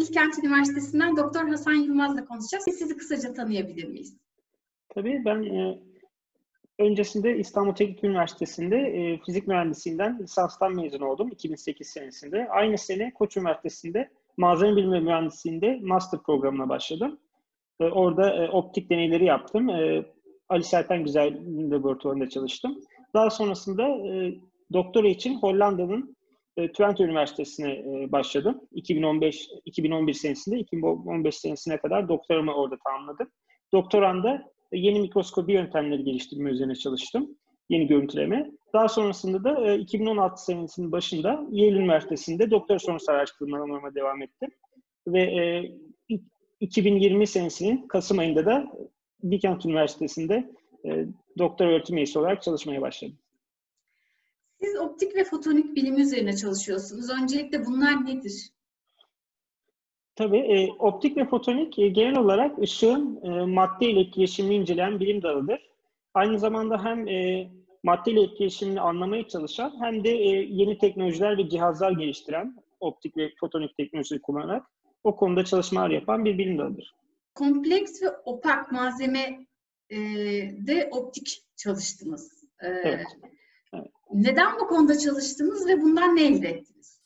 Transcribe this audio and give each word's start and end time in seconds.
Bilkent 0.00 0.38
Üniversitesi'nden 0.38 1.16
Doktor 1.16 1.48
Hasan 1.48 1.74
Yılmaz'la 1.74 2.24
konuşacağız. 2.24 2.64
Sizi 2.64 2.96
kısaca 2.96 3.32
tanıyabilir 3.34 3.84
miyiz? 3.84 4.16
Tabii 4.88 5.22
ben 5.24 5.42
e, 5.42 5.78
öncesinde 6.78 7.38
İstanbul 7.38 7.74
Teknik 7.74 8.04
Üniversitesi'nde 8.04 8.76
e, 8.76 9.18
fizik 9.26 9.48
mühendisliğinden 9.48 10.18
lisanstan 10.22 10.74
mezun 10.74 11.00
oldum 11.00 11.28
2008 11.28 11.86
senesinde. 11.86 12.48
Aynı 12.48 12.78
sene 12.78 13.14
Koç 13.14 13.36
Üniversitesi'nde 13.36 14.10
malzeme 14.36 14.76
bilimi 14.76 15.00
mühendisliğinde 15.00 15.78
master 15.82 16.20
programına 16.20 16.68
başladım. 16.68 17.18
E, 17.80 17.84
orada 17.84 18.44
e, 18.44 18.48
optik 18.48 18.90
deneyleri 18.90 19.24
yaptım. 19.24 19.70
E, 19.70 20.04
Ali 20.48 20.64
Serten 20.64 21.04
Güzel 21.04 21.40
Laboratuvarı'nda 21.70 22.28
çalıştım. 22.28 22.80
Daha 23.14 23.30
sonrasında 23.30 23.88
e, 23.88 24.34
doktora 24.72 25.08
için 25.08 25.38
Hollanda'nın 25.38 26.16
e, 26.56 26.72
Üniversitesi'ne 27.04 27.72
e, 27.72 28.12
başladım. 28.12 28.60
2015 28.72 29.48
2011 29.64 30.12
senesinde 30.12 30.58
2015 30.58 31.36
senesine 31.36 31.76
kadar 31.76 32.08
doktoramı 32.08 32.54
orada 32.54 32.78
tamamladım. 32.84 33.28
Doktoranda 33.72 34.52
e, 34.72 34.78
yeni 34.78 35.00
mikroskopi 35.00 35.52
yöntemleri 35.52 36.04
geliştirme 36.04 36.50
üzerine 36.50 36.74
çalıştım. 36.74 37.36
Yeni 37.68 37.86
görüntüleme. 37.86 38.50
Daha 38.72 38.88
sonrasında 38.88 39.44
da 39.44 39.74
2016 39.74 40.44
senesinin 40.44 40.92
başında 40.92 41.46
Yale 41.50 41.76
Üniversitesi'nde 41.76 42.50
doktor 42.50 42.78
sonrası 42.78 43.12
araştırmalarıma 43.12 43.94
devam 43.94 44.22
ettim. 44.22 44.50
Ve 45.06 45.62
2020 46.60 47.26
senesinin 47.26 47.88
Kasım 47.88 48.18
ayında 48.18 48.46
da 48.46 48.72
Bilkent 49.22 49.66
Üniversitesi'nde 49.66 50.50
doktor 51.38 51.66
öğretim 51.66 51.96
üyesi 51.96 52.18
olarak 52.18 52.42
çalışmaya 52.42 52.80
başladım. 52.80 53.18
Optik 54.80 55.16
ve 55.16 55.24
fotonik 55.24 55.76
bilimi 55.76 56.00
üzerine 56.00 56.36
çalışıyorsunuz. 56.36 57.10
Öncelikle 57.10 57.66
bunlar 57.66 58.06
nedir? 58.06 58.50
Tabii 60.14 60.38
e, 60.38 60.72
optik 60.78 61.16
ve 61.16 61.24
fotonik 61.24 61.78
e, 61.78 61.88
genel 61.88 62.18
olarak 62.18 62.58
ışığın 62.58 63.20
e, 63.22 63.46
madde 63.46 63.90
ile 63.90 64.00
etkileşimini 64.00 64.54
inceleyen 64.54 65.00
bilim 65.00 65.22
dalıdır. 65.22 65.70
Aynı 66.14 66.38
zamanda 66.38 66.84
hem 66.84 67.08
e, 67.08 67.50
madde 67.82 68.10
ile 68.10 68.22
etkileşimini 68.22 68.80
anlamaya 68.80 69.28
çalışan 69.28 69.72
hem 69.80 70.04
de 70.04 70.10
e, 70.10 70.28
yeni 70.50 70.78
teknolojiler 70.78 71.38
ve 71.38 71.48
cihazlar 71.48 71.92
geliştiren 71.92 72.56
optik 72.80 73.16
ve 73.16 73.32
fotonik 73.40 73.76
teknolojiyi 73.76 74.22
kullanarak 74.22 74.66
o 75.04 75.16
konuda 75.16 75.44
çalışmalar 75.44 75.90
yapan 75.90 76.24
bir 76.24 76.38
bilim 76.38 76.58
dalıdır. 76.58 76.94
Kompleks 77.34 78.02
ve 78.02 78.10
opak 78.24 78.72
malzeme 78.72 79.46
e, 79.90 79.98
de 80.66 80.88
optik 80.90 81.42
çalıştınız. 81.56 82.44
E, 82.62 82.66
evet. 82.68 83.06
Neden 84.12 84.58
bu 84.60 84.68
konuda 84.68 84.98
çalıştınız 84.98 85.68
ve 85.68 85.80
bundan 85.82 86.16
ne 86.16 86.26
elde 86.26 86.48
ettiniz? 86.48 87.00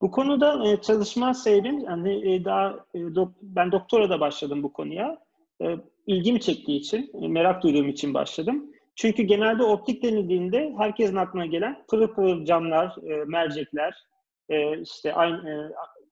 Bu 0.00 0.10
konuda 0.10 0.68
e, 0.68 0.80
çalışma 0.80 1.34
sebebim, 1.34 1.78
yani 1.78 2.34
e, 2.34 2.44
daha 2.44 2.70
e, 2.94 3.00
ben 3.42 3.72
doktora 3.72 4.10
da 4.10 4.20
başladım 4.20 4.62
bu 4.62 4.72
konuya. 4.72 5.26
İlgimi 6.06 6.40
çektiği 6.40 6.78
için, 6.78 7.30
merak 7.32 7.62
duyduğum 7.62 7.88
için 7.88 8.14
başladım. 8.14 8.70
Çünkü 8.94 9.22
genelde 9.22 9.62
optik 9.62 10.02
denildiğinde 10.02 10.74
herkesin 10.78 11.16
aklına 11.16 11.46
gelen 11.46 11.84
pırıl 11.88 12.08
pırıl 12.08 12.44
camlar, 12.44 12.96
mercekler, 13.26 14.06
işte 14.82 15.14
ayn, 15.14 15.40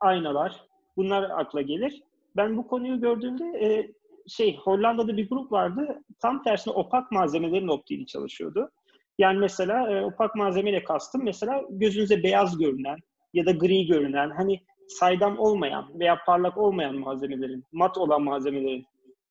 aynalar, 0.00 0.64
bunlar 0.96 1.30
akla 1.30 1.62
gelir. 1.62 2.02
Ben 2.36 2.56
bu 2.56 2.66
konuyu 2.66 3.00
gördüğümde 3.00 3.88
şey 4.28 4.56
Hollanda'da 4.56 5.16
bir 5.16 5.28
grup 5.28 5.52
vardı. 5.52 6.02
Tam 6.20 6.42
tersine 6.42 6.74
opak 6.74 7.12
malzemelerin 7.12 7.68
optiğini 7.68 8.06
çalışıyordu. 8.06 8.70
Yani 9.18 9.38
mesela 9.38 9.90
e, 9.90 10.04
opak 10.04 10.34
malzemeyle 10.34 10.84
kastım 10.84 11.24
mesela 11.24 11.62
gözünüze 11.70 12.22
beyaz 12.22 12.58
görünen 12.58 12.96
ya 13.32 13.46
da 13.46 13.50
gri 13.50 13.86
görünen 13.86 14.30
hani 14.30 14.60
saydam 14.88 15.38
olmayan 15.38 16.00
veya 16.00 16.18
parlak 16.26 16.56
olmayan 16.56 16.96
malzemelerin, 16.96 17.64
mat 17.72 17.98
olan 17.98 18.22
malzemelerin 18.22 18.86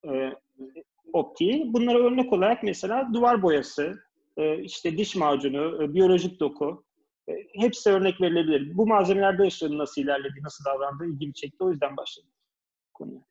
e, 0.08 0.34
optiği. 1.14 1.74
Bunlara 1.74 2.00
örnek 2.00 2.34
olarak 2.34 2.64
mesela 2.64 3.14
duvar 3.14 3.42
boyası, 3.42 3.96
e, 4.38 4.64
işte 4.64 4.98
diş 4.98 5.16
macunu, 5.16 5.84
e, 5.84 5.94
biyolojik 5.94 6.40
doku 6.40 6.84
e, 7.30 7.34
hepsi 7.56 7.90
örnek 7.90 8.22
verilebilir. 8.22 8.78
Bu 8.78 8.88
malzemelerde 8.88 9.44
ışığın 9.44 9.78
nasıl 9.78 10.02
ilerlediği, 10.02 10.44
nasıl 10.44 10.66
davrandığı 10.66 11.06
ilgimi 11.06 11.34
çekti. 11.34 11.64
O 11.64 11.72
yüzden 11.72 11.98
başladım 11.98 12.30
konuya. 12.94 13.22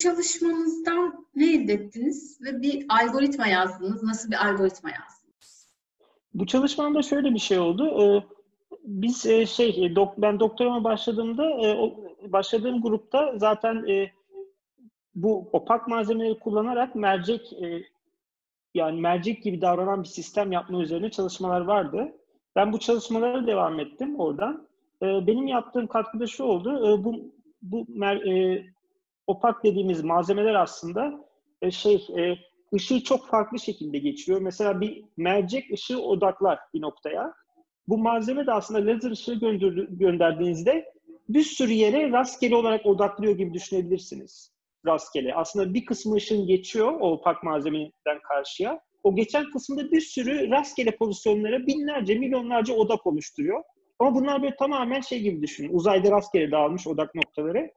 Çalışmanızdan 0.00 1.26
ne 1.34 1.54
elde 1.54 1.72
ettiniz 1.72 2.38
ve 2.40 2.62
bir 2.62 2.86
algoritma 2.88 3.46
yazdınız. 3.46 4.02
Nasıl 4.02 4.30
bir 4.30 4.46
algoritma 4.46 4.90
yazdınız? 4.90 5.23
Bu 6.34 6.46
çalışmamda 6.46 7.02
şöyle 7.02 7.34
bir 7.34 7.38
şey 7.38 7.58
oldu. 7.58 8.02
Ee, 8.02 8.22
biz 8.84 9.26
e, 9.26 9.46
şey, 9.46 9.86
e, 9.86 9.96
ben 10.18 10.40
doktorama 10.40 10.84
başladığımda 10.84 11.50
e, 11.50 11.92
başladığım 12.32 12.82
grupta 12.82 13.32
zaten 13.36 13.86
bu 15.14 15.48
opak 15.52 15.88
malzemeleri 15.88 16.38
kullanarak 16.38 16.94
mercek 16.94 17.52
yani 18.74 19.00
mercek 19.00 19.42
gibi 19.42 19.60
davranan 19.60 20.02
bir 20.02 20.08
sistem 20.08 20.52
yapma 20.52 20.82
üzerine 20.82 21.10
çalışmalar 21.10 21.60
vardı. 21.60 22.12
Ben 22.56 22.72
bu 22.72 22.78
çalışmalara 22.78 23.46
devam 23.46 23.80
ettim 23.80 24.20
oradan. 24.20 24.68
Benim 25.02 25.46
yaptığım 25.46 25.86
katkıda 25.86 26.26
şu 26.26 26.44
oldu. 26.44 27.04
Bu 27.04 27.32
bu 27.62 27.86
opak 29.26 29.64
dediğimiz 29.64 30.04
malzemeler 30.04 30.54
aslında 30.54 31.24
şey 31.70 32.06
ışığı 32.74 33.04
çok 33.04 33.28
farklı 33.28 33.58
şekilde 33.58 33.98
geçiriyor. 33.98 34.40
Mesela 34.40 34.80
bir 34.80 35.04
mercek 35.16 35.72
ışığı 35.72 36.00
odaklar 36.02 36.58
bir 36.74 36.82
noktaya. 36.82 37.34
Bu 37.88 37.98
malzeme 37.98 38.46
de 38.46 38.52
aslında 38.52 38.92
lazer 38.92 39.10
ışığı 39.10 39.34
gönderdiğinizde 39.88 40.94
bir 41.28 41.42
sürü 41.42 41.72
yere 41.72 42.10
rastgele 42.10 42.56
olarak 42.56 42.86
odaklıyor 42.86 43.36
gibi 43.36 43.54
düşünebilirsiniz. 43.54 44.54
Rastgele. 44.86 45.34
Aslında 45.34 45.74
bir 45.74 45.84
kısmı 45.84 46.14
ışın 46.14 46.46
geçiyor 46.46 46.92
o 47.00 47.10
opak 47.10 47.42
malzemeden 47.42 48.20
karşıya. 48.28 48.80
O 49.02 49.14
geçen 49.14 49.50
kısımda 49.50 49.92
bir 49.92 50.00
sürü 50.00 50.50
rastgele 50.50 50.96
pozisyonlara 50.96 51.66
binlerce, 51.66 52.14
milyonlarca 52.14 52.74
odak 52.74 53.06
oluşturuyor. 53.06 53.62
Ama 53.98 54.14
bunlar 54.14 54.42
böyle 54.42 54.56
tamamen 54.56 55.00
şey 55.00 55.20
gibi 55.20 55.42
düşünün. 55.42 55.72
Uzayda 55.72 56.10
rastgele 56.10 56.50
dağılmış 56.50 56.86
odak 56.86 57.14
noktaları. 57.14 57.70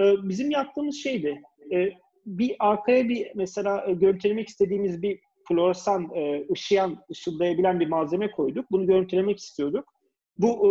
Ee, 0.00 0.14
bizim 0.22 0.50
yaptığımız 0.50 0.96
şeydi. 0.96 1.42
E, 1.72 1.90
bir 2.26 2.56
arkaya 2.58 3.08
bir 3.08 3.26
mesela 3.34 3.84
e, 3.86 3.92
görüntülemek 3.92 4.48
istediğimiz 4.48 5.02
bir 5.02 5.20
floresan, 5.48 6.10
e, 6.14 6.46
ışıyan, 6.52 6.98
ışıldayabilen 7.10 7.80
bir 7.80 7.88
malzeme 7.88 8.30
koyduk. 8.30 8.70
Bunu 8.70 8.86
görüntülemek 8.86 9.38
istiyorduk. 9.38 9.94
Bu 10.38 10.48
e, 10.48 10.70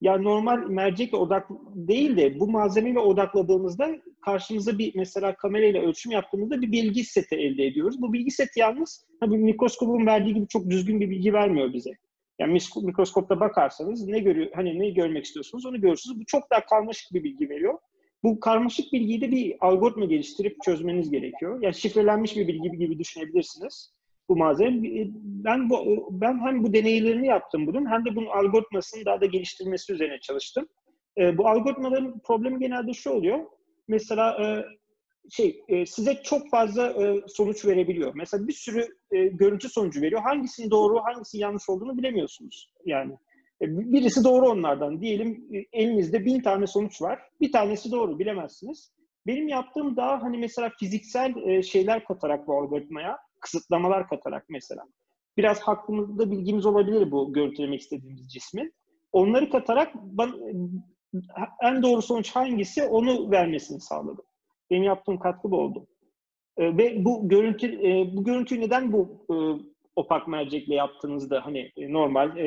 yani 0.00 0.24
normal 0.24 0.58
mercekle 0.68 1.16
odak 1.16 1.48
değil 1.74 2.16
de 2.16 2.40
bu 2.40 2.50
malzemeyle 2.50 2.98
odakladığımızda 2.98 3.90
karşımıza 4.24 4.78
bir 4.78 4.92
mesela 4.94 5.36
kamerayla 5.36 5.82
ölçüm 5.82 6.12
yaptığımızda 6.12 6.62
bir 6.62 6.72
bilgi 6.72 7.04
seti 7.04 7.34
elde 7.34 7.66
ediyoruz. 7.66 8.02
Bu 8.02 8.12
bilgi 8.12 8.30
seti 8.30 8.60
yalnız 8.60 9.06
tabii 9.20 9.38
mikroskopun 9.38 10.06
verdiği 10.06 10.34
gibi 10.34 10.48
çok 10.48 10.70
düzgün 10.70 11.00
bir 11.00 11.10
bilgi 11.10 11.32
vermiyor 11.32 11.72
bize. 11.72 11.90
Yani 12.38 12.58
mikroskopta 12.82 13.40
bakarsanız 13.40 14.06
ne 14.06 14.18
görüyor 14.18 14.50
hani 14.54 14.78
ne 14.78 14.90
görmek 14.90 15.24
istiyorsunuz 15.24 15.66
onu 15.66 15.80
görürsünüz. 15.80 16.20
Bu 16.20 16.24
çok 16.26 16.50
daha 16.50 16.66
karmaşık 16.66 17.12
bir 17.12 17.24
bilgi 17.24 17.50
veriyor. 17.50 17.78
Bu 18.22 18.40
karmaşık 18.40 18.92
bilgiyi 18.92 19.20
de 19.20 19.30
bir 19.30 19.56
algoritma 19.60 20.04
geliştirip 20.04 20.56
çözmeniz 20.64 21.10
gerekiyor. 21.10 21.62
Yani 21.62 21.74
şifrelenmiş 21.74 22.36
bir 22.36 22.48
bilgi 22.48 22.70
gibi 22.70 22.98
düşünebilirsiniz 22.98 23.92
bu 24.28 24.36
malzeme. 24.36 24.80
Ben 25.24 25.70
bu 25.70 26.08
ben 26.10 26.38
hem 26.46 26.64
bu 26.64 26.72
deneylerini 26.72 27.26
yaptım 27.26 27.66
bunun 27.66 27.90
hem 27.90 28.04
de 28.04 28.16
bunun 28.16 28.26
algoritmasını 28.26 29.04
daha 29.04 29.20
da 29.20 29.26
geliştirmesi 29.26 29.92
üzerine 29.92 30.20
çalıştım. 30.20 30.68
E, 31.18 31.38
bu 31.38 31.48
algoritmaların 31.48 32.18
problemi 32.18 32.58
genelde 32.58 32.92
şu 32.92 33.10
oluyor. 33.10 33.38
Mesela 33.88 34.44
e, 34.44 34.64
şey 35.30 35.64
e, 35.68 35.86
size 35.86 36.22
çok 36.22 36.50
fazla 36.50 36.86
e, 36.86 37.22
sonuç 37.26 37.64
verebiliyor. 37.64 38.12
Mesela 38.14 38.48
bir 38.48 38.52
sürü 38.52 38.86
e, 39.12 39.26
görüntü 39.26 39.68
sonucu 39.68 40.00
veriyor. 40.00 40.20
Hangisinin 40.20 40.70
doğru, 40.70 41.00
hangisinin 41.04 41.42
yanlış 41.42 41.68
olduğunu 41.68 41.98
bilemiyorsunuz. 41.98 42.72
Yani 42.84 43.12
e, 43.12 43.16
birisi 43.60 44.24
doğru 44.24 44.48
onlardan. 44.48 45.00
Diyelim 45.00 45.48
e, 45.52 45.80
elinizde 45.82 46.24
bin 46.24 46.40
tane 46.40 46.66
sonuç 46.66 47.02
var. 47.02 47.18
Bir 47.40 47.52
tanesi 47.52 47.92
doğru 47.92 48.18
bilemezsiniz. 48.18 48.92
Benim 49.26 49.48
yaptığım 49.48 49.96
daha 49.96 50.22
hani 50.22 50.38
mesela 50.38 50.70
fiziksel 50.80 51.36
e, 51.36 51.62
şeyler 51.62 52.04
katarak 52.04 52.48
bu 52.48 52.58
algoritmaya, 52.58 53.18
kısıtlamalar 53.40 54.08
katarak 54.08 54.44
mesela. 54.48 54.82
Biraz 55.36 55.60
hakkımızda 55.60 56.30
bilgimiz 56.30 56.66
olabilir 56.66 57.10
bu 57.10 57.32
görüntülemek 57.32 57.80
istediğimiz 57.80 58.32
cismin. 58.32 58.72
Onları 59.12 59.50
katarak 59.50 59.94
ben, 59.94 60.32
en 61.62 61.82
doğru 61.82 62.02
sonuç 62.02 62.30
hangisi 62.30 62.84
onu 62.84 63.30
vermesini 63.30 63.80
sağladım. 63.80 64.24
Benim 64.70 64.82
yaptığım 64.82 65.18
katkı 65.18 65.50
bu 65.50 65.56
oldu. 65.56 65.86
Ve 66.58 67.04
bu 67.04 67.28
görüntü 67.28 67.78
bu 68.16 68.24
görüntüyü 68.24 68.60
neden 68.60 68.92
bu 68.92 69.26
opak 70.00 70.28
mercekle 70.28 70.74
yaptığınızda 70.74 71.46
hani 71.46 71.72
e, 71.76 71.92
normal 71.92 72.36
e, 72.36 72.44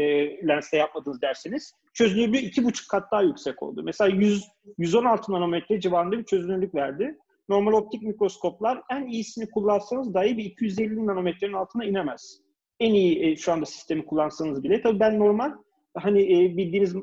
lensle 0.47 0.77
yapmadınız 0.77 1.21
derseniz 1.21 1.73
çözünürlüğü 1.93 2.37
iki 2.37 2.63
buçuk 2.63 2.89
kat 2.89 3.11
daha 3.11 3.21
yüksek 3.21 3.63
oldu. 3.63 3.81
Mesela 3.83 4.15
100, 4.15 4.43
116 4.77 5.31
nanometre 5.31 5.79
civarında 5.79 6.19
bir 6.19 6.23
çözünürlük 6.23 6.75
verdi. 6.75 7.17
Normal 7.49 7.73
optik 7.73 8.01
mikroskoplar 8.01 8.81
en 8.91 9.07
iyisini 9.07 9.49
kullansanız 9.49 10.13
dahi 10.13 10.37
bir 10.37 10.45
250 10.45 11.07
nanometrenin 11.07 11.53
altına 11.53 11.85
inemez. 11.85 12.39
En 12.79 12.93
iyi 12.93 13.25
e, 13.25 13.35
şu 13.35 13.51
anda 13.51 13.65
sistemi 13.65 14.05
kullansanız 14.05 14.63
bile. 14.63 14.81
Tabii 14.81 14.99
ben 14.99 15.19
normal 15.19 15.51
hani 15.97 16.21
e, 16.21 16.57
bildiğiniz 16.57 16.95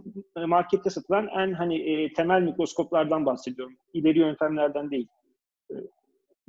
markette 0.46 0.90
satılan 0.90 1.28
en 1.28 1.52
hani 1.52 1.78
e, 1.78 2.12
temel 2.12 2.42
mikroskoplardan 2.42 3.26
bahsediyorum. 3.26 3.76
İleri 3.92 4.18
yöntemlerden 4.18 4.90
değil. 4.90 5.08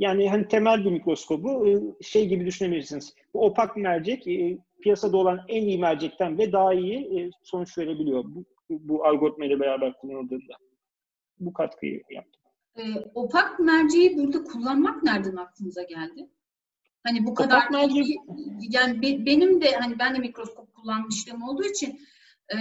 Yani 0.02 0.30
hani 0.30 0.48
temel 0.48 0.86
bir 0.86 0.92
mikroskobu 0.92 1.68
e, 1.68 2.04
şey 2.04 2.28
gibi 2.28 2.46
düşünebilirsiniz. 2.46 3.16
Bu 3.34 3.46
opak 3.46 3.78
mercek 3.78 4.28
e, 4.28 4.58
piyasada 4.82 5.18
olan 5.18 5.42
en 5.48 5.62
iyi 5.64 5.80
mercekten 5.80 6.38
ve 6.38 6.52
daha 6.52 6.74
iyi 6.74 7.20
e, 7.20 7.30
sonuç 7.44 7.78
verebiliyor 7.78 8.24
bu, 8.26 8.46
bu 8.70 9.06
algoritma 9.06 9.46
ile 9.46 9.60
beraber 9.60 9.98
kullanıldığında. 9.98 10.54
Bu 11.40 11.54
katkıyı 11.54 12.02
yaptım. 12.10 12.42
E, 12.76 12.82
opak 13.16 13.60
merceği 13.60 14.18
burada 14.18 14.44
kullanmak 14.44 15.04
nereden 15.04 15.36
aklınıza 15.36 15.84
geldi? 15.84 16.30
Hani 17.04 17.26
bu 17.26 17.34
kadar 17.34 17.58
opak 17.58 17.72
merceği... 17.72 18.18
yani 18.70 19.02
be, 19.02 19.26
benim 19.26 19.62
de 19.62 19.72
hani 19.72 20.00
ben 20.00 20.16
de 20.16 20.20
mikroskop 20.20 20.74
kullanmışlığım 20.74 21.44
olduğu 21.44 21.64
için 21.64 22.00
e, 22.54 22.58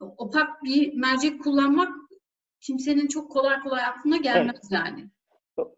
opak 0.00 0.64
bir 0.64 0.94
mercek 0.94 1.42
kullanmak 1.42 1.92
kimsenin 2.60 3.08
çok 3.08 3.32
kolay 3.32 3.60
kolay 3.60 3.84
aklına 3.84 4.16
gelmez 4.16 4.60
evet. 4.62 4.72
yani. 4.72 5.10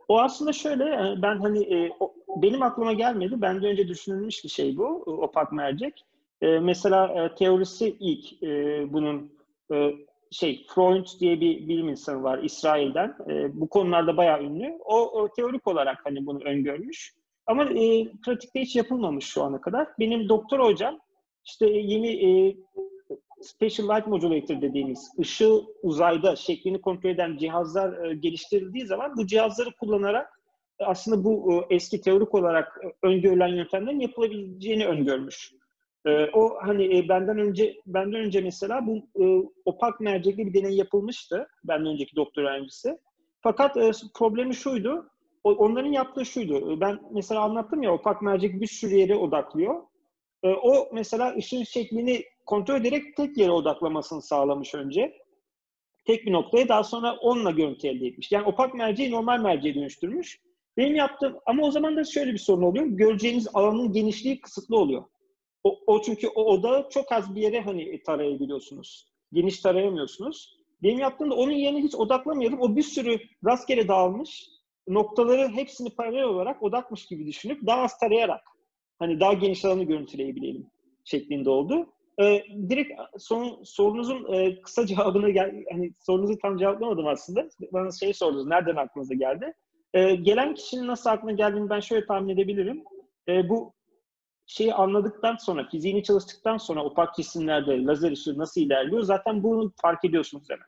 O 0.08 0.20
aslında 0.20 0.52
şöyle, 0.52 0.84
e, 0.84 1.23
ben 1.23 1.38
hani 1.38 1.75
e, 1.75 1.93
benim 2.37 2.62
aklıma 2.62 2.93
gelmedi. 2.93 3.43
Benden 3.43 3.64
önce 3.64 3.88
düşünülmüş 3.88 4.44
bir 4.44 4.49
şey 4.49 4.76
bu, 4.76 4.84
opak 5.06 5.52
mercek. 5.52 6.05
E, 6.43 6.58
mesela 6.58 7.25
e, 7.25 7.34
teorisi 7.34 7.96
ilk 8.00 8.43
e, 8.43 8.84
bunun 8.93 9.32
e, 9.73 9.93
şey 10.31 10.67
Freud 10.69 11.06
diye 11.20 11.40
bir 11.40 11.69
bilim 11.69 11.88
insanı 11.88 12.23
var 12.23 12.38
İsrail'den. 12.38 13.17
E, 13.29 13.61
bu 13.61 13.69
konularda 13.69 14.17
bayağı 14.17 14.43
ünlü. 14.43 14.79
O, 14.84 15.29
teorik 15.37 15.67
olarak 15.67 15.99
hani 16.05 16.26
bunu 16.26 16.40
öngörmüş. 16.44 17.14
Ama 17.46 17.64
e, 17.64 18.08
pratikte 18.25 18.61
hiç 18.61 18.76
yapılmamış 18.76 19.25
şu 19.25 19.43
ana 19.43 19.61
kadar. 19.61 19.88
Benim 19.99 20.29
doktor 20.29 20.61
hocam 20.61 20.99
işte 21.44 21.67
yeni 21.70 22.08
e, 22.08 22.56
Special 23.43 23.89
Light 23.89 24.06
Modulator 24.06 24.62
dediğimiz 24.62 25.11
ışığı 25.19 25.61
uzayda 25.83 26.37
şeklini 26.37 26.81
kontrol 26.81 27.11
eden 27.11 27.37
cihazlar 27.37 28.05
e, 28.05 28.15
geliştirildiği 28.15 28.87
zaman 28.87 29.17
bu 29.17 29.27
cihazları 29.27 29.71
kullanarak 29.81 30.41
e, 30.79 30.85
aslında 30.85 31.25
bu 31.25 31.53
e, 31.53 31.75
eski 31.75 32.00
teorik 32.00 32.35
olarak 32.35 32.81
e, 32.85 33.06
öngörülen 33.06 33.49
yöntemlerin 33.49 34.00
yapılabileceğini 34.00 34.87
öngörmüş. 34.87 35.53
E, 36.06 36.27
o 36.33 36.56
hani 36.62 36.99
e, 36.99 37.09
benden 37.09 37.39
önce 37.39 37.75
benden 37.87 38.21
önce 38.21 38.41
mesela 38.41 38.87
bu 38.87 38.97
e, 39.25 39.49
opak 39.65 40.00
mercekli 40.00 40.47
bir 40.47 40.55
deney 40.55 40.77
yapılmıştı. 40.77 41.47
Benden 41.65 41.93
önceki 41.93 42.17
doktor 42.17 42.43
öğrencisi. 42.43 42.99
Fakat 43.41 43.77
e, 43.77 43.91
problemi 44.15 44.55
şuydu. 44.55 45.09
O, 45.44 45.53
onların 45.53 45.93
yaptığı 45.93 46.25
şuydu. 46.25 46.81
Ben 46.81 46.99
mesela 47.11 47.41
anlattım 47.41 47.83
ya 47.83 47.93
opak 47.93 48.23
mercek 48.23 48.61
bir 48.61 48.67
sürü 48.67 48.94
yere 48.94 49.17
odaklıyor. 49.17 49.83
E, 50.43 50.49
o 50.49 50.89
mesela 50.93 51.35
ışığın 51.37 51.62
şeklini 51.62 52.25
kontrol 52.47 52.81
ederek 52.81 53.17
tek 53.17 53.39
yere 53.39 53.50
odaklamasını 53.50 54.23
sağlamış 54.23 54.75
önce. 54.75 55.23
Tek 56.06 56.27
bir 56.27 56.33
noktaya 56.33 56.69
daha 56.69 56.85
sonra 56.85 57.17
onunla 57.17 57.50
görüntü 57.50 57.89
elde 57.89 58.06
etmiş. 58.06 58.33
Yani 58.33 58.47
opak 58.47 58.75
merceği 58.75 59.11
normal 59.11 59.41
merceğe 59.41 59.75
dönüştürmüş. 59.75 60.41
Benim 60.77 60.94
yaptığım 60.94 61.37
ama 61.47 61.62
o 61.62 61.71
zaman 61.71 61.97
da 61.97 62.05
şöyle 62.05 62.33
bir 62.33 62.39
sorun 62.39 62.62
oluyor. 62.62 62.87
Göreceğiniz 62.87 63.49
alanın 63.55 63.93
genişliği 63.93 64.41
kısıtlı 64.41 64.77
oluyor. 64.77 65.05
O, 65.65 65.79
o 65.87 66.03
çünkü 66.03 66.29
o 66.29 66.44
odağı 66.44 66.89
çok 66.91 67.12
az 67.12 67.35
bir 67.35 67.43
yere 67.43 67.61
hani 67.61 68.03
tarayabiliyorsunuz. 68.03 69.09
Geniş 69.33 69.61
tarayamıyorsunuz. 69.61 70.59
Benim 70.83 70.99
yaptığımda 70.99 71.35
onun 71.35 71.53
yerine 71.53 71.83
hiç 71.83 71.94
odaklamayalım. 71.94 72.61
O 72.61 72.77
bir 72.77 72.83
sürü 72.83 73.21
rastgele 73.44 73.89
dağılmış 73.89 74.49
noktaları 74.89 75.49
hepsini 75.49 75.91
paralel 75.91 76.25
olarak 76.25 76.62
odakmış 76.62 77.06
gibi 77.06 77.27
düşünüp 77.27 77.67
daha 77.67 77.83
az 77.83 77.99
tarayarak 77.99 78.44
hani 78.99 79.21
daha 79.21 79.33
geniş 79.33 79.65
alanı 79.65 79.85
görüntüleyebilelim 79.85 80.67
şeklinde 81.05 81.50
oldu. 81.50 81.93
Ee, 82.20 82.43
direkt 82.69 83.00
son, 83.19 83.62
sorunuzun 83.64 84.32
e, 84.32 84.61
kısa 84.61 84.87
cevabını 84.87 85.38
hani 85.70 85.93
sorunuzu 85.99 86.38
tam 86.38 86.56
cevaplamadım 86.56 87.06
aslında. 87.06 87.49
Bana 87.73 87.91
şey 87.91 88.12
sordunuz, 88.12 88.47
nereden 88.47 88.76
aklınıza 88.76 89.14
geldi? 89.14 89.55
Ee, 89.94 90.14
gelen 90.14 90.55
kişinin 90.55 90.87
nasıl 90.87 91.11
aklına 91.11 91.32
geldiğini 91.32 91.70
ben 91.70 91.81
şöyle 91.81 92.06
tahmin 92.06 92.29
edebilirim. 92.29 92.85
Ee, 93.29 93.49
bu 93.49 93.75
şeyi 94.47 94.75
anladıktan 94.75 95.37
sonra, 95.37 95.69
fiziğini 95.69 96.03
çalıştıktan 96.03 96.56
sonra 96.56 96.85
opak 96.85 97.14
cisimlerde 97.14 97.85
lazer 97.85 98.12
ışığı 98.12 98.38
nasıl 98.38 98.61
ilerliyor 98.61 99.03
zaten 99.03 99.43
bunu 99.43 99.73
fark 99.82 100.05
ediyorsunuz 100.05 100.50
hemen. 100.50 100.67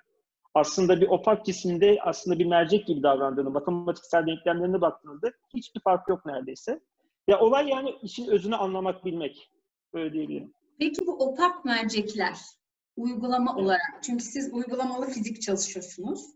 Aslında 0.55 1.01
bir 1.01 1.09
opak 1.09 1.45
cisimde 1.45 1.99
aslında 2.03 2.39
bir 2.39 2.47
mercek 2.47 2.87
gibi 2.87 3.03
davrandığını, 3.03 3.51
matematiksel 3.51 4.27
denklemlerine 4.27 4.81
baktığınızda 4.81 5.33
hiçbir 5.55 5.81
fark 5.81 6.09
yok 6.09 6.27
neredeyse. 6.27 6.81
Ya 7.29 7.41
olay 7.41 7.69
yani 7.69 7.95
işin 8.03 8.29
özünü 8.29 8.57
anlamak, 8.57 9.05
bilmek. 9.05 9.51
Öyle 9.93 10.13
diyebilirim. 10.13 10.53
Peki 10.79 11.07
bu 11.07 11.29
opak 11.29 11.65
mercekler 11.65 12.39
uygulama 12.97 13.57
olarak, 13.57 14.03
çünkü 14.03 14.25
siz 14.25 14.53
uygulamalı 14.53 15.07
fizik 15.07 15.43
çalışıyorsunuz. 15.43 16.27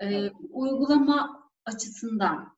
Ee. 0.00 0.30
Uygulama 0.50 1.50
açısından 1.64 2.56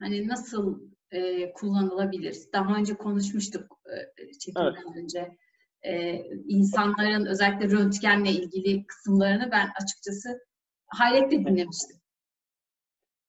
hani 0.00 0.28
nasıl 0.28 0.80
e, 1.10 1.52
kullanılabilir? 1.52 2.36
Daha 2.52 2.74
önce 2.74 2.94
konuşmuştuk 2.94 3.80
e, 4.16 4.32
çekimden 4.38 4.74
evet. 4.86 4.96
önce. 4.96 5.36
E, 5.82 6.14
insanların 6.48 7.26
özellikle 7.26 7.70
röntgenle 7.70 8.30
ilgili 8.30 8.86
kısımlarını 8.86 9.50
ben 9.52 9.70
açıkçası 9.82 10.38
hayretle 10.86 11.44
dinlemiştim. 11.44 11.96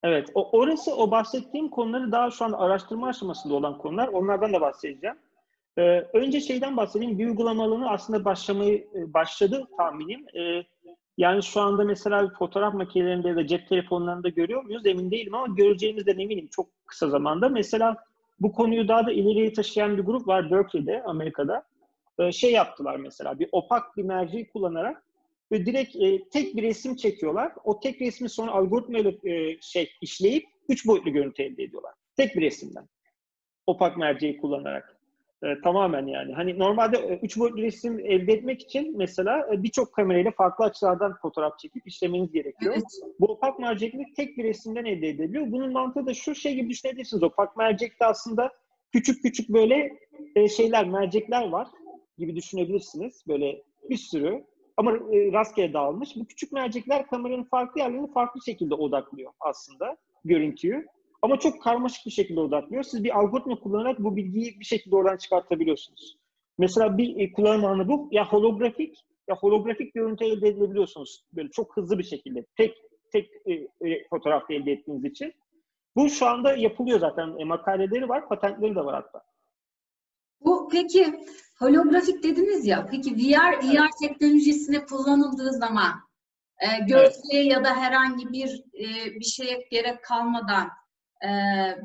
Evet, 0.04 0.30
o, 0.34 0.58
orası 0.58 0.96
o 0.96 1.12
bahsettiğim 1.12 1.70
konuları 1.70 2.12
daha 2.12 2.32
şu 2.32 2.46
an 2.46 2.52
araştırma 2.52 3.08
aşamasında 3.08 3.54
olan 3.54 3.78
konular. 3.78 4.08
Onlardan 4.08 4.54
da 4.54 4.62
bahsedeceğim. 4.62 5.18
Ee, 5.80 6.08
önce 6.14 6.42
şeyden 6.42 6.78
bahsedeyim. 6.78 7.20
Bir 7.20 7.28
uygulama 7.28 7.90
aslında 7.90 8.26
başlamayı 8.26 8.88
e, 8.96 9.14
başladı 9.14 9.68
tahminim. 9.78 10.26
Ee, 10.36 10.64
yani 11.18 11.44
şu 11.44 11.62
anda 11.62 11.84
mesela 11.84 12.34
fotoğraf 12.40 12.74
makinelerinde 12.74 13.28
ya 13.28 13.36
da 13.36 13.48
cep 13.48 13.70
telefonlarında 13.70 14.30
görüyor 14.30 14.64
muyuz 14.64 14.86
emin 14.86 15.12
değilim 15.12 15.36
ama 15.36 15.56
göreceğimizden 15.56 16.20
eminim 16.20 16.48
çok 16.52 16.68
kısa 16.86 17.10
zamanda. 17.10 17.50
Mesela 17.50 17.98
bu 18.40 18.52
konuyu 18.52 18.88
daha 18.88 19.06
da 19.06 19.12
ileriye 19.12 19.54
taşıyan 19.54 19.98
bir 19.98 20.04
grup 20.04 20.28
var 20.28 20.52
Berkeley'de, 20.52 21.04
Amerika'da. 21.04 21.64
Ee, 22.20 22.32
şey 22.32 22.52
yaptılar 22.52 22.96
mesela 22.96 23.40
bir 23.40 23.50
opak 23.52 23.98
bir 23.98 24.04
merceği 24.04 24.50
kullanarak 24.50 25.04
ve 25.52 25.66
direkt 25.66 25.96
e, 25.96 26.30
tek 26.30 26.56
bir 26.56 26.64
resim 26.64 26.96
çekiyorlar. 26.96 27.52
O 27.64 27.80
tek 27.80 28.02
resmi 28.02 28.30
sonra 28.30 28.52
algoritmayla 28.52 29.12
e, 29.24 29.62
şey 29.62 29.92
işleyip 30.02 30.46
üç 30.70 30.88
boyutlu 30.88 31.12
görüntü 31.12 31.44
elde 31.44 31.64
ediyorlar. 31.64 31.94
Tek 32.18 32.36
bir 32.36 32.42
resimden. 32.42 32.88
Opak 33.68 33.98
merceği 33.98 34.38
kullanarak. 34.38 34.99
E, 35.44 35.62
tamamen 35.64 36.08
yani. 36.08 36.34
Hani 36.34 36.60
normalde 36.60 36.98
e, 36.98 37.20
üç 37.24 37.40
boyutlu 37.40 37.62
resim 37.62 38.00
elde 38.00 38.34
etmek 38.34 38.62
için 38.62 38.98
mesela 38.98 39.48
e, 39.54 39.64
birçok 39.64 39.94
kamerayla 39.94 40.32
farklı 40.32 40.66
açılardan 40.66 41.16
fotoğraf 41.22 41.60
çekip 41.60 41.88
işlemeniz 41.88 42.32
gerekiyor. 42.32 42.74
Evet. 42.74 42.86
Bu 43.20 43.26
opak 43.26 43.60
mercekli 43.60 44.14
tek 44.16 44.38
bir 44.38 44.44
resimden 44.44 44.86
elde 44.86 45.08
ediliyor. 45.08 45.52
Bunun 45.52 45.74
mantığı 45.74 46.06
da 46.06 46.14
şu 46.14 46.36
şey 46.36 46.56
gibi 46.56 46.70
düşünebilirsiniz. 46.70 47.24
Opak 47.24 47.58
mercekte 47.58 48.06
aslında 48.06 48.52
küçük 48.92 49.24
küçük 49.24 49.50
böyle 49.50 49.98
e, 50.36 50.48
şeyler, 50.48 50.88
mercekler 50.88 51.50
var 51.50 51.68
gibi 52.18 52.36
düşünebilirsiniz. 52.36 53.24
Böyle 53.28 53.64
bir 53.90 53.98
sürü 53.98 54.44
ama 54.78 54.92
e, 54.92 55.32
rastgele 55.32 55.74
dağılmış. 55.74 56.16
Bu 56.16 56.26
küçük 56.26 56.52
mercekler 56.52 57.08
kameranın 57.08 57.44
farklı 57.44 57.82
yerlerini 57.82 58.12
farklı 58.12 58.42
şekilde 58.46 58.76
odaklıyor 58.76 59.32
aslında 59.40 59.98
görüntüyü. 60.26 60.86
Ama 61.22 61.40
çok 61.40 61.62
karmaşık 61.62 62.06
bir 62.06 62.12
şekilde 62.12 62.40
odaklıyor. 62.40 62.84
Siz 62.84 63.04
bir 63.04 63.20
algoritma 63.20 63.60
kullanarak 63.60 64.00
bu 64.00 64.16
bilgiyi 64.16 64.60
bir 64.60 64.66
şekilde 64.66 64.96
oradan 64.96 65.18
çıkartabiliyorsunuz. 65.18 66.18
Mesela 66.58 66.98
bir 66.98 67.20
e, 67.20 67.32
kullanım 67.32 67.66
alanı 67.66 67.88
bu. 67.88 68.10
Ya 68.12 68.26
holografik 68.26 69.06
ya 69.30 69.36
holografik 69.36 69.94
görüntü 69.94 70.26
elde 70.26 70.48
edebiliyorsunuz. 70.48 71.26
Böyle 71.34 71.50
çok 71.50 71.78
hızlı 71.78 72.00
bir 72.00 72.04
şekilde. 72.04 72.46
Tek 72.58 72.76
tek 73.12 73.30
e, 73.46 73.54
e, 73.54 74.06
elde 74.50 74.72
ettiğiniz 74.72 75.06
için. 75.06 75.34
Bu 75.96 76.10
şu 76.10 76.28
anda 76.28 76.56
yapılıyor 76.56 77.00
zaten. 77.00 77.38
E, 77.40 77.44
makaleleri 77.44 78.10
var, 78.10 78.28
patentleri 78.28 78.76
de 78.76 78.86
var 78.86 78.96
hatta. 78.96 79.22
Bu 80.42 80.70
peki 80.72 81.26
holografik 81.60 82.24
dediniz 82.24 82.68
ya. 82.68 82.88
Peki 82.92 83.16
VR, 83.16 83.54
evet. 83.54 83.64
VR 83.64 84.08
teknolojisine 84.08 84.86
kullanıldığı 84.86 85.52
zaman 85.52 85.92
e, 86.60 86.68
gözlüğe 86.86 87.42
evet. 87.42 87.52
ya 87.52 87.64
da 87.64 87.76
herhangi 87.76 88.32
bir 88.32 88.64
e, 88.74 88.86
bir 89.20 89.26
şeye 89.26 89.68
gerek 89.72 90.04
kalmadan 90.04 90.70
e, 91.24 91.30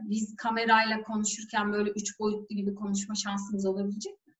biz 0.02 0.36
kamerayla 0.36 1.02
konuşurken 1.02 1.72
böyle 1.72 1.90
üç 1.90 2.20
boyutlu 2.20 2.56
gibi 2.56 2.74
konuşma 2.74 3.14
şansımız 3.14 3.66
olabilecek 3.66 4.12
mi? 4.26 4.34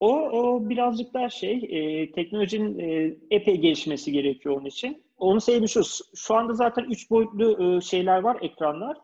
O, 0.00 0.14
o 0.14 0.68
birazcık 0.68 1.14
daha 1.14 1.30
şey, 1.30 1.56
e, 1.70 2.12
teknolojinin 2.12 2.78
e, 2.78 3.16
epey 3.30 3.56
gelişmesi 3.56 4.12
gerekiyor 4.12 4.56
onun 4.56 4.66
için. 4.66 5.02
Onu 5.16 5.40
sebebi 5.40 5.66
şu, 6.14 6.34
anda 6.34 6.52
zaten 6.52 6.84
üç 6.84 7.10
boyutlu 7.10 7.76
e, 7.76 7.80
şeyler 7.80 8.18
var, 8.18 8.38
ekranlar. 8.42 8.96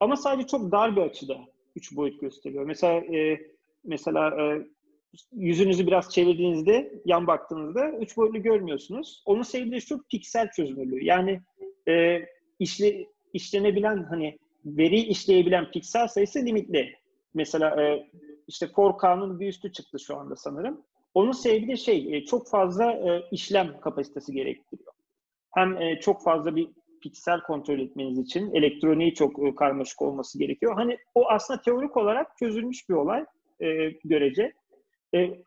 Ama 0.00 0.16
sadece 0.16 0.46
çok 0.46 0.72
dar 0.72 0.96
bir 0.96 1.00
açıda 1.00 1.36
üç 1.76 1.96
boyut 1.96 2.20
gösteriyor. 2.20 2.64
Mesela 2.64 2.94
e, 2.94 3.40
mesela 3.84 4.42
e, 4.42 4.66
yüzünüzü 5.32 5.86
biraz 5.86 6.10
çevirdiğinizde, 6.10 7.02
yan 7.04 7.26
baktığınızda 7.26 7.90
üç 7.90 8.16
boyutlu 8.16 8.42
görmüyorsunuz. 8.42 9.22
Onun 9.26 9.42
sebebi 9.42 9.80
şu 9.80 10.02
piksel 10.02 10.50
çözünürlüğü. 10.50 11.04
Yani 11.04 11.40
e, 11.88 12.20
işle, 12.58 13.06
işlenebilen 13.34 14.02
hani 14.02 14.38
veri 14.66 15.00
işleyebilen 15.00 15.70
piksel 15.70 16.08
sayısı 16.08 16.38
limitli. 16.38 16.94
Mesela 17.34 17.82
e, 17.82 18.08
işte 18.48 18.66
4K'nın 18.66 19.40
bir 19.40 19.48
üstü 19.48 19.72
çıktı 19.72 19.98
şu 19.98 20.16
anda 20.16 20.36
sanırım. 20.36 20.80
Onun 21.14 21.32
sebebi 21.32 21.68
de 21.68 21.76
şey, 21.76 22.16
e, 22.16 22.24
çok 22.24 22.50
fazla 22.50 22.92
e, 22.92 23.22
işlem 23.30 23.80
kapasitesi 23.80 24.32
gerektiriyor. 24.32 24.92
Hem 25.50 25.76
e, 25.76 26.00
çok 26.00 26.22
fazla 26.22 26.56
bir 26.56 26.68
piksel 27.02 27.40
kontrol 27.40 27.78
etmeniz 27.78 28.18
için 28.18 28.54
elektroniği 28.54 29.14
çok 29.14 29.58
karmaşık 29.58 30.02
olması 30.02 30.38
gerekiyor. 30.38 30.74
Hani 30.74 30.98
o 31.14 31.28
aslında 31.28 31.60
teorik 31.60 31.96
olarak 31.96 32.38
çözülmüş 32.38 32.88
bir 32.88 32.94
olay 32.94 33.24
görece. 34.04 34.52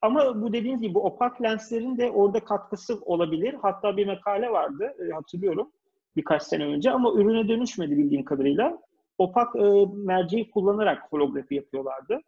ama 0.02 0.42
bu 0.42 0.54
dediğiniz 0.54 0.82
gibi 0.82 0.94
bu 0.94 1.06
opak 1.06 1.42
lenslerin 1.42 1.98
de 1.98 2.12
orada 2.12 2.40
katkısı 2.40 3.00
olabilir. 3.02 3.56
Hatta 3.62 3.98
bir 3.98 4.08
makale 4.08 4.50
vardı 4.50 4.96
hatırlıyorum 5.14 5.72
birkaç 6.18 6.44
sene 6.44 6.66
önce 6.66 6.92
ama 6.92 7.14
ürüne 7.14 7.48
dönüşmedi 7.48 7.98
bildiğim 7.98 8.26
kadarıyla. 8.26 8.78
Opak 9.18 9.56
merceği 9.94 10.52
kullanarak 10.52 11.04
holografi 11.12 11.56
yapıyorlardı 11.56 12.22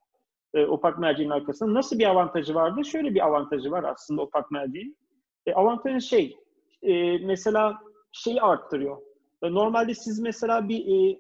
e, 0.54 0.66
opak 0.66 1.00
merceğin 1.00 1.30
arkasında. 1.30 1.74
Nasıl 1.74 2.00
bir 2.00 2.10
avantajı 2.10 2.56
vardı? 2.56 2.86
Şöyle 2.86 3.14
bir 3.14 3.26
avantajı 3.26 3.72
var 3.72 3.84
aslında 3.84 4.22
opak 4.22 4.52
merceğin. 4.52 4.98
E, 5.46 5.54
avantajı 5.54 6.02
şey, 6.02 6.38
e, 6.82 7.18
mesela 7.18 7.78
şeyi 8.12 8.42
arttırıyor. 8.42 8.98
E, 9.44 9.54
normalde 9.54 9.94
siz 9.94 10.20
mesela 10.20 10.70
bir 10.70 11.12
e, 11.14 11.20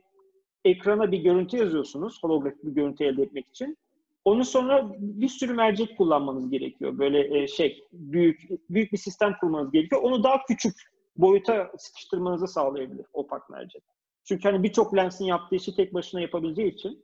ekrana 0.65 1.11
bir 1.11 1.17
görüntü 1.17 1.57
yazıyorsunuz, 1.57 2.23
holografik 2.23 2.65
bir 2.65 2.71
görüntü 2.71 3.03
elde 3.03 3.23
etmek 3.23 3.47
için. 3.47 3.77
Onu 4.25 4.45
sonra 4.45 4.91
bir 4.99 5.27
sürü 5.27 5.53
mercek 5.53 5.97
kullanmanız 5.97 6.49
gerekiyor. 6.49 6.97
Böyle 6.97 7.37
e, 7.37 7.47
şey, 7.47 7.83
büyük 7.91 8.41
büyük 8.69 8.91
bir 8.91 8.97
sistem 8.97 9.35
kurmanız 9.41 9.71
gerekiyor. 9.71 10.01
Onu 10.01 10.23
daha 10.23 10.45
küçük 10.47 10.75
boyuta 11.17 11.71
sıkıştırmanızı 11.77 12.47
sağlayabilir 12.47 13.05
opak 13.13 13.49
mercek. 13.49 13.83
Çünkü 14.23 14.49
hani 14.49 14.63
birçok 14.63 14.95
lensin 14.95 15.25
yaptığı 15.25 15.55
işi 15.55 15.75
tek 15.75 15.93
başına 15.93 16.21
yapabileceği 16.21 16.73
için 16.73 17.03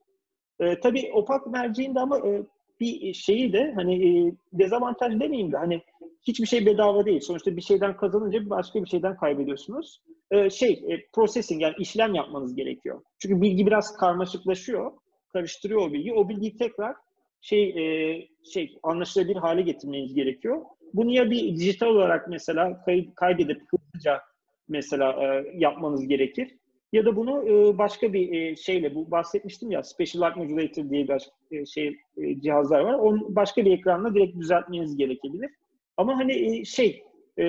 e, 0.60 0.80
tabii 0.80 1.12
opak 1.14 1.48
merceğin 1.48 1.96
de 1.96 2.00
ama 2.00 2.28
e, 2.28 2.46
bir 2.80 3.14
şeyi 3.14 3.54
de 3.54 3.74
hani 3.76 4.08
e, 4.08 4.34
dezavantaj 4.54 5.20
demeyeyim 5.20 5.52
de 5.52 5.58
hani 5.58 5.82
hiçbir 6.28 6.46
şey 6.46 6.66
bedava 6.66 7.06
değil. 7.06 7.22
Sonuçta 7.22 7.58
bir 7.58 7.62
şeyden 7.62 7.98
kazanınca 7.98 8.50
başka 8.50 8.84
bir 8.84 8.90
şeyden 8.90 9.18
kaybediyorsunuz. 9.18 10.02
E, 10.32 10.50
şey, 10.50 10.72
e, 10.88 11.08
processing 11.14 11.62
yani 11.62 11.76
işlem 11.80 12.16
yapmanız 12.16 12.56
gerekiyor. 12.56 13.02
Çünkü 13.20 13.42
bilgi 13.42 13.66
biraz 13.66 13.98
karmaşıklaşıyor, 13.98 14.92
karıştırıyor 15.34 15.82
o 15.82 15.94
bilgi. 15.94 16.14
O 16.14 16.30
bilgiyi 16.30 16.58
tekrar 16.58 16.96
şey 17.42 17.70
e, 17.70 18.28
şey 18.54 18.78
anlaşılabilir 18.84 19.36
hale 19.36 19.62
getirmeniz 19.62 20.14
gerekiyor. 20.14 20.62
Bunu 20.96 21.12
ya 21.12 21.32
bir 21.32 21.56
dijital 21.56 21.88
olarak 21.88 22.28
mesela 22.28 22.86
kaydedip 23.16 23.62
hızlıca 23.72 24.22
mesela 24.68 25.12
e, 25.24 25.46
yapmanız 25.58 26.08
gerekir 26.08 26.56
ya 26.92 27.06
da 27.06 27.16
bunu 27.16 27.50
e, 27.50 27.78
başka 27.78 28.14
bir 28.14 28.32
e, 28.32 28.56
şeyle, 28.56 28.96
bu 28.96 29.12
bahsetmiştim 29.12 29.72
ya 29.72 29.84
Special 29.84 30.28
Light 30.28 30.38
Modulator 30.38 30.90
diye 30.90 31.08
bir 31.08 31.30
e, 31.52 31.66
şey 31.66 31.98
cihazlar 32.40 32.80
var. 32.80 32.94
Onu 32.94 33.36
başka 33.36 33.66
bir 33.66 33.72
ekranla 33.72 34.16
direkt 34.16 34.38
düzeltmeniz 34.38 34.98
gerekebilir. 34.98 35.50
Ama 35.98 36.18
hani 36.18 36.66
şey, 36.66 37.04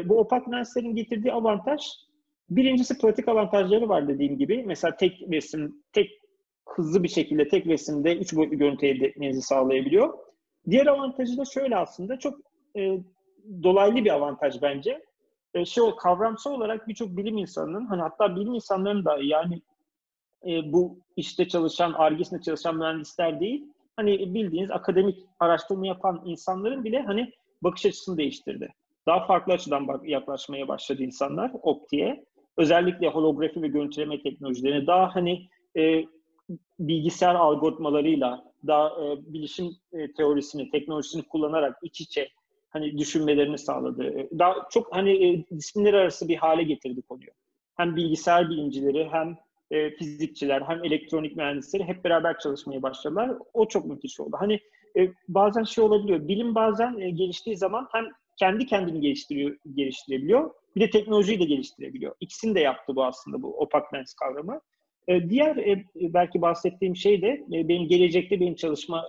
bu 0.04 0.18
opak 0.18 0.52
lenslerin 0.52 0.94
getirdiği 0.94 1.32
avantaj, 1.32 1.80
birincisi 2.50 2.98
pratik 2.98 3.28
avantajları 3.28 3.88
var 3.88 4.08
dediğim 4.08 4.38
gibi. 4.38 4.62
Mesela 4.66 4.96
tek 4.96 5.22
resim, 5.30 5.82
tek 5.92 6.10
hızlı 6.68 7.02
bir 7.02 7.08
şekilde 7.08 7.48
tek 7.48 7.66
resimde 7.66 8.16
üç 8.16 8.36
boyutlu 8.36 8.58
görüntü 8.58 8.86
elde 8.86 9.06
etmenizi 9.06 9.42
sağlayabiliyor. 9.42 10.14
Diğer 10.70 10.86
avantajı 10.86 11.36
da 11.36 11.44
şöyle 11.44 11.76
aslında 11.76 12.18
çok 12.18 12.38
e, 12.78 12.98
dolaylı 13.62 14.04
bir 14.04 14.14
avantaj 14.14 14.62
bence 14.62 15.02
e, 15.54 15.64
şey 15.64 15.84
kavramsal 15.98 16.52
olarak 16.52 16.88
birçok 16.88 17.16
bilim 17.16 17.38
insanının 17.38 17.86
hani 17.86 18.02
hatta 18.02 18.36
bilim 18.36 18.54
insanlarının 18.54 19.04
da 19.04 19.18
yani 19.22 19.62
e, 20.46 20.72
bu 20.72 20.98
işte 21.16 21.48
çalışan, 21.48 21.92
argesinde 21.92 22.42
çalışan 22.42 22.76
mühendisler 22.76 23.40
değil, 23.40 23.64
hani 23.96 24.34
bildiğiniz 24.34 24.70
akademik 24.70 25.18
araştırma 25.40 25.86
yapan 25.86 26.22
insanların 26.24 26.84
bile 26.84 27.02
hani 27.02 27.32
bakış 27.62 27.86
açısını 27.86 28.16
değiştirdi. 28.16 28.74
Daha 29.06 29.26
farklı 29.26 29.52
açıdan 29.52 29.88
bak, 29.88 30.08
yaklaşmaya 30.08 30.68
başladı 30.68 31.02
insanlar 31.02 31.52
optiğe. 31.62 32.24
Özellikle 32.56 33.08
holografi 33.08 33.62
ve 33.62 33.68
görüntüleme 33.68 34.22
teknolojilerine 34.22 34.86
daha 34.86 35.14
hani 35.14 35.48
e, 35.76 36.04
bilgisayar 36.78 37.34
algoritmalarıyla, 37.34 38.44
daha 38.66 38.88
e, 38.88 39.32
bilişim 39.32 39.76
e, 39.92 40.12
teorisini, 40.12 40.70
teknolojisini 40.70 41.22
kullanarak 41.22 41.78
iç 41.82 42.00
içe 42.00 42.28
hani 42.76 42.98
düşünmelerini 42.98 43.58
sağladı. 43.58 44.04
E, 44.04 44.28
daha 44.38 44.54
çok 44.70 44.96
hani 44.96 45.26
e, 45.26 45.44
disiplinler 45.56 45.94
arası 45.94 46.28
bir 46.28 46.36
hale 46.36 46.62
getirdi 46.62 47.02
konuyu. 47.02 47.30
Hem 47.76 47.96
bilgisayar 47.96 48.50
bilimcileri 48.50 49.08
hem 49.10 49.36
e, 49.70 49.90
fizikçiler 49.90 50.62
hem 50.62 50.84
elektronik 50.84 51.36
mühendisleri 51.36 51.84
hep 51.84 52.04
beraber 52.04 52.38
çalışmaya 52.38 52.82
başladılar. 52.82 53.30
O 53.54 53.68
çok 53.68 53.86
müthiş 53.86 54.20
oldu. 54.20 54.36
Hani 54.40 54.60
e, 54.96 55.12
bazen 55.28 55.62
şey 55.62 55.84
olabiliyor. 55.84 56.28
Bilim 56.28 56.54
bazen 56.54 56.98
e, 56.98 57.10
geliştiği 57.10 57.56
zaman 57.56 57.88
hem 57.92 58.04
kendi 58.36 58.66
kendini 58.66 59.00
geliştiriyor, 59.00 59.56
geliştirebiliyor. 59.74 60.50
Bir 60.76 60.80
de 60.80 60.90
teknolojiyi 60.90 61.40
de 61.40 61.44
geliştirebiliyor. 61.44 62.14
İkisini 62.20 62.54
de 62.54 62.60
yaptı 62.60 62.96
bu 62.96 63.04
aslında 63.04 63.42
bu 63.42 63.60
opak 63.60 63.94
lens 63.94 64.14
kavramı. 64.14 64.60
E, 65.08 65.30
diğer 65.30 65.56
e, 65.56 65.84
belki 65.94 66.42
bahsettiğim 66.42 66.96
şey 66.96 67.22
de 67.22 67.44
benim 67.48 67.88
gelecekte 67.88 68.40
benim 68.40 68.54
çalışma 68.54 69.04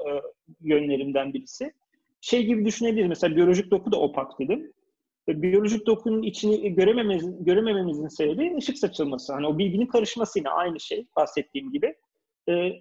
yönlerimden 0.62 1.34
birisi 1.34 1.74
şey 2.22 2.46
gibi 2.46 2.66
düşünebiliriz. 2.66 3.10
Mesela 3.10 3.36
biyolojik 3.36 3.72
doku 3.72 3.92
da 3.92 4.00
opak 4.00 4.40
dedim. 4.40 4.74
Biyolojik 5.28 5.88
dokunun 5.88 6.24
içini 6.24 6.76
göremememizin, 6.76 7.46
göremememizin 7.46 8.08
sebebi 8.08 8.58
ışık 8.58 8.78
saçılması. 8.78 9.34
Hani 9.34 9.48
o 9.48 9.58
bilginin 9.58 9.86
karışması 9.86 10.40
yine 10.40 10.50
aynı 10.50 10.80
şey 10.80 11.08
bahsettiğim 11.16 11.72
gibi. 11.72 11.96
Ee, 12.50 12.72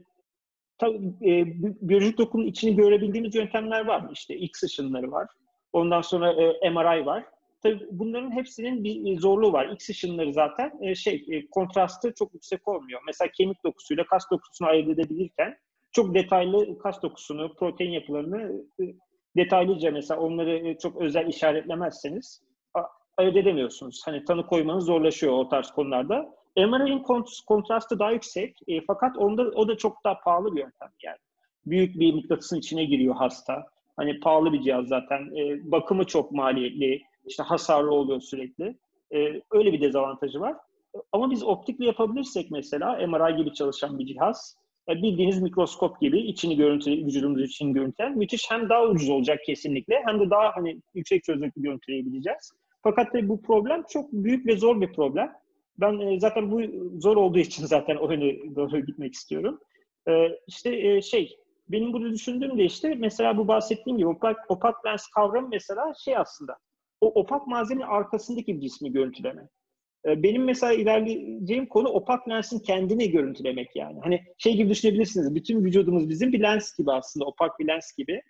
tabii, 0.78 0.96
e, 1.22 1.46
biyolojik 1.88 2.18
dokunun 2.18 2.46
içini 2.46 2.76
görebildiğimiz 2.76 3.34
yöntemler 3.34 3.86
var. 3.86 4.04
İşte 4.12 4.36
X 4.36 4.62
ışınları 4.62 5.10
var. 5.12 5.28
Ondan 5.72 6.00
sonra 6.00 6.32
e, 6.32 6.70
MRI 6.70 7.06
var. 7.06 7.24
Tabii 7.62 7.86
bunların 7.90 8.30
hepsinin 8.30 8.84
bir 8.84 9.18
zorluğu 9.18 9.52
var. 9.52 9.68
X 9.68 9.90
ışınları 9.90 10.32
zaten 10.32 10.72
e, 10.80 10.94
şey 10.94 11.26
e, 11.30 11.46
kontrastı 11.50 12.14
çok 12.14 12.34
yüksek 12.34 12.68
olmuyor. 12.68 13.00
Mesela 13.06 13.30
kemik 13.32 13.64
dokusuyla 13.64 14.06
kas 14.06 14.30
dokusunu 14.30 14.68
ayırt 14.68 14.88
edebilirken 14.88 15.56
çok 15.92 16.14
detaylı 16.14 16.78
kas 16.78 17.02
dokusunu, 17.02 17.54
protein 17.54 17.90
yapılarını 17.90 18.64
e, 18.80 18.84
detaylıca 19.36 19.90
mesela 19.90 20.20
onları 20.20 20.68
e, 20.68 20.78
çok 20.78 20.96
özel 20.96 21.26
işaretlemezseniz 21.26 22.42
ayırt 23.16 23.36
edemiyorsunuz. 23.36 24.02
Hani 24.04 24.24
tanı 24.24 24.46
koymanız 24.46 24.84
zorlaşıyor 24.84 25.32
o 25.32 25.48
tarz 25.48 25.70
konularda. 25.70 26.34
MRI'nin 26.56 27.02
kontrastı 27.46 27.98
daha 27.98 28.10
yüksek 28.10 28.58
e, 28.68 28.80
fakat 28.86 29.18
onda 29.18 29.42
o 29.42 29.68
da 29.68 29.76
çok 29.76 30.04
daha 30.04 30.20
pahalı 30.20 30.56
bir 30.56 30.60
yöntem 30.60 30.88
yani. 31.02 31.18
Büyük 31.66 32.00
bir 32.00 32.14
mıknatısın 32.14 32.58
içine 32.58 32.84
giriyor 32.84 33.14
hasta. 33.14 33.66
Hani 33.96 34.20
pahalı 34.20 34.52
bir 34.52 34.62
cihaz 34.62 34.86
zaten. 34.88 35.36
E, 35.36 35.70
bakımı 35.70 36.04
çok 36.04 36.32
maliyetli. 36.32 37.02
İşte 37.26 37.42
hasarlı 37.42 37.94
oluyor 37.94 38.20
sürekli. 38.20 38.76
E, 39.14 39.42
öyle 39.50 39.72
bir 39.72 39.80
dezavantajı 39.80 40.40
var. 40.40 40.56
Ama 41.12 41.30
biz 41.30 41.44
optikle 41.44 41.86
yapabilirsek 41.86 42.50
mesela 42.50 43.06
MRI 43.06 43.36
gibi 43.36 43.54
çalışan 43.54 43.98
bir 43.98 44.06
cihaz 44.06 44.56
e, 44.56 44.65
bildiğiniz 44.88 45.42
mikroskop 45.42 46.00
gibi 46.00 46.18
içini 46.18 46.56
görüntü, 46.56 46.90
vücudumuz 46.90 47.42
için 47.42 47.72
görüntülen 47.72 48.18
müthiş 48.18 48.50
hem 48.50 48.68
daha 48.68 48.84
ucuz 48.84 49.08
olacak 49.08 49.38
kesinlikle 49.46 50.02
hem 50.06 50.20
de 50.20 50.30
daha 50.30 50.56
hani 50.56 50.80
yüksek 50.94 51.24
çözünürlüklü 51.24 51.62
görüntüleyebileceğiz. 51.62 52.52
Fakat 52.82 53.12
tabii 53.12 53.28
bu 53.28 53.42
problem 53.42 53.84
çok 53.88 54.12
büyük 54.12 54.46
ve 54.46 54.56
zor 54.56 54.80
bir 54.80 54.92
problem. 54.92 55.32
Ben 55.80 55.98
e, 55.98 56.20
zaten 56.20 56.50
bu 56.50 56.62
zor 57.00 57.16
olduğu 57.16 57.38
için 57.38 57.66
zaten 57.66 57.96
o 57.96 58.12
yöne 58.12 58.56
doğru 58.56 58.80
gitmek 58.80 59.14
istiyorum. 59.14 59.60
E, 60.08 60.28
işte 60.46 60.76
e, 60.76 61.02
şey, 61.02 61.38
benim 61.68 61.92
burada 61.92 62.10
düşündüğüm 62.10 62.58
de 62.58 62.64
işte 62.64 62.94
mesela 62.94 63.36
bu 63.36 63.48
bahsettiğim 63.48 63.98
gibi 63.98 64.08
opak, 64.08 64.36
opak 64.48 64.86
lens 64.86 65.06
kavramı 65.06 65.48
mesela 65.48 65.92
şey 66.04 66.16
aslında. 66.16 66.56
O 67.00 67.20
opak 67.20 67.46
malzemenin 67.46 67.86
arkasındaki 67.86 68.56
bir 68.56 68.60
cismi 68.60 68.92
görüntüleme. 68.92 69.48
Ee, 70.06 70.22
benim 70.22 70.44
mesela 70.44 70.72
ilerleyeceğim 70.72 71.66
konu 71.66 71.88
opak 71.88 72.28
lensin 72.28 72.58
kendini 72.58 73.10
görüntülemek 73.10 73.76
yani. 73.76 74.00
Hani 74.02 74.20
şey 74.38 74.56
gibi 74.56 74.70
düşünebilirsiniz. 74.70 75.34
Bütün 75.34 75.64
vücudumuz 75.64 76.08
bizim 76.08 76.32
bir 76.32 76.40
lens 76.42 76.76
gibi 76.76 76.92
aslında. 76.92 77.26
Opak 77.26 77.58
bir 77.58 77.66
lens 77.66 77.92
gibi 77.98 78.22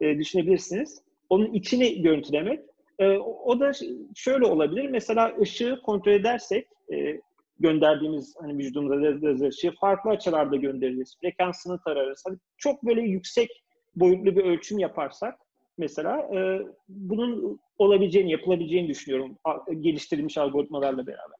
e, 0.00 0.18
düşünebilirsiniz. 0.18 1.02
Onun 1.28 1.52
içini 1.52 2.02
görüntülemek. 2.02 2.60
E, 2.98 3.08
o 3.18 3.60
da 3.60 3.72
şöyle 4.14 4.46
olabilir. 4.46 4.88
Mesela 4.88 5.36
ışığı 5.40 5.80
kontrol 5.82 6.12
edersek 6.12 6.66
e, 6.92 7.20
gönderdiğimiz 7.60 8.34
hani 8.40 8.58
vücudumuza 8.58 8.94
lazer 8.94 9.48
ışığı 9.48 9.72
farklı 9.80 10.10
açılarda 10.10 10.56
göndeririz. 10.56 11.16
Frekansını 11.20 11.78
tararız. 11.84 12.22
Hani 12.26 12.38
çok 12.58 12.82
böyle 12.82 13.02
yüksek 13.02 13.62
boyutlu 13.96 14.36
bir 14.36 14.44
ölçüm 14.44 14.78
yaparsak 14.78 15.34
mesela 15.78 16.18
e, 16.18 16.62
bunun 16.88 17.60
olabileceğini, 17.78 18.30
yapılabileceğini 18.30 18.88
düşünüyorum 18.88 19.38
geliştirilmiş 19.80 20.38
algoritmalarla 20.38 21.06
beraber. 21.06 21.38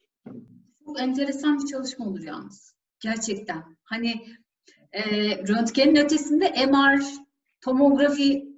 Çok 0.86 1.00
enteresan 1.00 1.58
bir 1.58 1.66
çalışma 1.66 2.06
olur 2.06 2.22
yalnız. 2.22 2.74
Gerçekten. 3.00 3.62
Hani 3.84 4.14
e, 4.92 5.02
röntgenin 5.48 5.96
ötesinde 5.96 6.66
MR, 6.66 7.02
tomografiye 7.60 8.52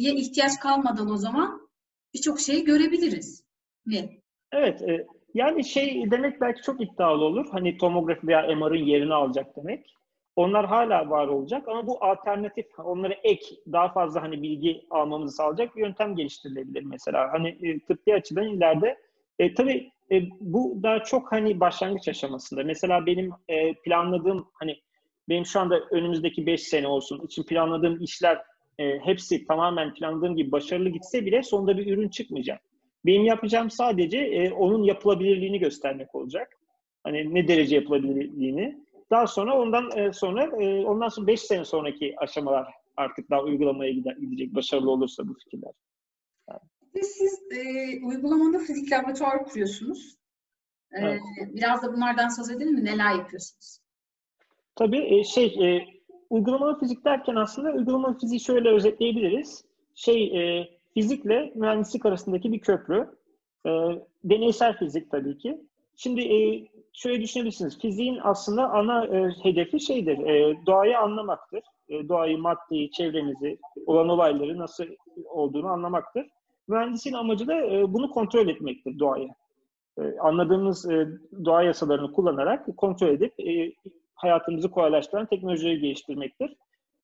ihtiyaç 0.00 0.60
kalmadan 0.60 1.10
o 1.10 1.16
zaman 1.16 1.68
birçok 2.14 2.40
şeyi 2.40 2.64
görebiliriz. 2.64 3.44
Ne? 3.86 4.20
Evet. 4.52 4.82
E, 4.82 5.06
yani 5.34 5.64
şey 5.64 6.10
demek 6.10 6.40
belki 6.40 6.62
çok 6.62 6.80
iddialı 6.80 7.24
olur. 7.24 7.46
Hani 7.50 7.78
tomografi 7.78 8.26
veya 8.26 8.56
MR'ın 8.56 8.84
yerini 8.84 9.14
alacak 9.14 9.56
demek. 9.56 9.94
Onlar 10.36 10.66
hala 10.66 11.10
var 11.10 11.28
olacak 11.28 11.68
ama 11.68 11.86
bu 11.86 12.04
alternatif, 12.04 12.66
onlara 12.78 13.14
ek, 13.24 13.56
daha 13.72 13.88
fazla 13.88 14.22
hani 14.22 14.42
bilgi 14.42 14.86
almamızı 14.90 15.36
sağlayacak 15.36 15.76
bir 15.76 15.80
yöntem 15.80 16.16
geliştirilebilir 16.16 16.82
mesela. 16.82 17.32
Hani 17.32 17.48
e, 17.48 17.78
tıbbi 17.78 18.14
açıdan 18.14 18.48
ileride 18.48 18.98
e, 19.38 19.54
tabii 19.54 19.90
e, 20.12 20.22
bu 20.40 20.80
daha 20.82 21.02
çok 21.02 21.32
hani 21.32 21.60
başlangıç 21.60 22.08
aşamasında. 22.08 22.64
Mesela 22.64 23.06
benim 23.06 23.30
e, 23.48 23.74
planladığım 23.74 24.48
hani 24.52 24.76
benim 25.28 25.46
şu 25.46 25.60
anda 25.60 25.80
önümüzdeki 25.90 26.46
5 26.46 26.62
sene 26.62 26.88
olsun 26.88 27.26
için 27.26 27.42
planladığım 27.42 28.02
işler 28.02 28.42
e, 28.78 28.98
hepsi 28.98 29.46
tamamen 29.46 29.94
planladığım 29.94 30.36
gibi 30.36 30.52
başarılı 30.52 30.88
gitse 30.88 31.26
bile 31.26 31.42
sonunda 31.42 31.78
bir 31.78 31.86
ürün 31.86 32.08
çıkmayacak. 32.08 32.60
Benim 33.06 33.24
yapacağım 33.24 33.70
sadece 33.70 34.18
e, 34.18 34.52
onun 34.52 34.82
yapılabilirliğini 34.82 35.58
göstermek 35.58 36.14
olacak. 36.14 36.56
Hani 37.04 37.34
ne 37.34 37.48
derece 37.48 37.76
yapılabilirliğini. 37.76 38.85
Daha 39.10 39.26
sonra 39.26 39.58
ondan 39.58 39.98
e, 39.98 40.12
sonra 40.12 40.44
e, 40.62 40.84
ondan 40.84 41.08
sonra 41.08 41.26
5 41.26 41.40
sene 41.40 41.64
sonraki 41.64 42.14
aşamalar 42.18 42.74
artık 42.96 43.30
daha 43.30 43.42
uygulamaya 43.42 43.92
gidecek 43.92 44.54
başarılı 44.54 44.90
olursa 44.90 45.28
bu 45.28 45.34
fikirler. 45.34 45.72
Ve 46.94 47.02
siz 47.02 47.42
e, 47.50 47.60
uygulamada 48.06 48.58
fizik 48.58 48.92
laboratuvar 48.92 49.44
kuruyorsunuz. 49.44 50.16
E, 50.92 50.98
Evet. 51.00 51.20
Biraz 51.54 51.82
da 51.82 51.92
bunlardan 51.92 52.28
söz 52.28 52.50
edelim 52.50 52.74
mi? 52.74 52.84
Neler 52.84 53.14
yapıyorsunuz? 53.14 53.78
Tabii 54.74 55.18
e, 55.18 55.24
şey 55.24 55.46
e, 55.46 55.86
uygulamalı 56.30 56.78
fizik 56.80 57.04
derken 57.04 57.34
aslında 57.34 57.72
uygulamalı 57.72 58.18
fiziği 58.18 58.40
şöyle 58.40 58.68
özetleyebiliriz. 58.68 59.64
Şey 59.94 60.24
e, 60.24 60.68
fizikle 60.94 61.52
mühendislik 61.54 62.06
arasındaki 62.06 62.52
bir 62.52 62.60
köprü. 62.60 63.10
E, 63.66 63.70
deneysel 64.24 64.78
fizik 64.78 65.10
tabii 65.10 65.38
ki. 65.38 65.60
Şimdi 65.96 66.20
e, 66.20 66.68
şöyle 66.92 67.22
düşünebilirsiniz. 67.22 67.78
Fiziğin 67.78 68.18
aslında 68.22 68.70
ana 68.70 69.04
e, 69.04 69.30
hedefi 69.42 69.80
şeydir. 69.80 70.18
E, 70.18 70.66
doğayı 70.66 70.98
anlamaktır. 70.98 71.62
E, 71.88 72.08
doğayı, 72.08 72.38
maddeyi, 72.38 72.90
çevremizi, 72.90 73.58
olan 73.86 74.08
olayları 74.08 74.58
nasıl 74.58 74.84
olduğunu 75.24 75.66
anlamaktır. 75.66 76.26
Mühendisliğin 76.68 77.16
amacı 77.16 77.46
da 77.46 77.54
e, 77.54 77.92
bunu 77.92 78.10
kontrol 78.10 78.48
etmektir 78.48 78.98
doğayı. 78.98 79.28
E, 79.98 80.18
anladığımız 80.18 80.90
e, 80.90 81.08
doğa 81.44 81.62
yasalarını 81.62 82.12
kullanarak 82.12 82.76
kontrol 82.76 83.08
edip 83.08 83.40
e, 83.40 83.72
hayatımızı 84.14 84.70
kolaylaştıran 84.70 85.26
teknolojileri 85.26 85.80
geliştirmektir. 85.80 86.56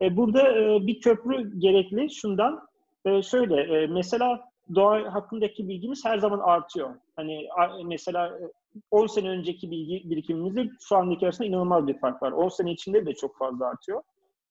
E, 0.02 0.16
burada 0.16 0.58
e, 0.58 0.86
bir 0.86 1.00
köprü 1.00 1.60
gerekli 1.60 2.10
şundan. 2.10 2.68
E, 3.04 3.22
şöyle, 3.22 3.60
e, 3.62 3.86
mesela 3.86 4.51
doğa 4.74 5.14
hakkındaki 5.14 5.68
bilgimiz 5.68 6.04
her 6.04 6.18
zaman 6.18 6.38
artıyor. 6.38 6.90
Hani 7.16 7.48
mesela 7.84 8.26
e, 8.26 8.42
10 8.90 9.06
sene 9.06 9.28
önceki 9.28 9.70
bilgi 9.70 10.10
birikimimizle 10.10 10.70
şu 10.80 10.96
andaki 10.96 11.26
arasında 11.26 11.48
inanılmaz 11.48 11.86
bir 11.86 11.98
fark 11.98 12.22
var. 12.22 12.32
10 12.32 12.48
sene 12.48 12.72
içinde 12.72 13.06
de 13.06 13.14
çok 13.14 13.38
fazla 13.38 13.66
artıyor 13.66 14.02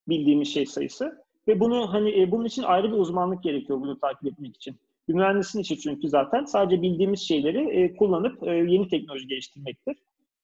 bildiğimiz 0.10 0.54
şey 0.54 0.66
sayısı. 0.66 1.24
Ve 1.48 1.60
bunu 1.60 1.94
hani 1.94 2.22
e, 2.22 2.32
bunun 2.32 2.46
için 2.46 2.64
ayrı 2.64 2.92
bir 2.92 2.98
uzmanlık 2.98 3.44
gerekiyor 3.44 3.82
bunu 3.82 4.00
takip 4.00 4.28
etmek 4.28 4.56
için. 4.56 4.76
Bir 5.08 5.14
mühendisin 5.14 5.60
işi 5.60 5.80
çünkü 5.80 6.10
zaten 6.10 6.46
sadece 6.46 6.82
bildiğimiz 6.82 7.20
şeyleri 7.20 7.70
e, 7.70 7.96
kullanıp 7.96 8.44
e, 8.44 8.52
yeni 8.52 8.88
teknoloji 8.88 9.28
geliştirmektir. 9.28 9.98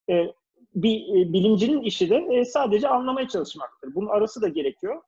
E, 0.09 0.33
bir 0.75 0.99
e, 0.99 1.33
bilimcinin 1.33 1.81
işi 1.81 2.09
de 2.09 2.15
e, 2.15 2.45
sadece 2.45 2.87
anlamaya 2.87 3.27
çalışmaktır. 3.27 3.95
Bunun 3.95 4.07
arası 4.07 4.41
da 4.41 4.47
gerekiyor. 4.47 5.01